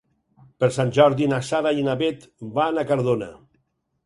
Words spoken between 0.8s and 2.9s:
Jordi na Sara i na Bet van a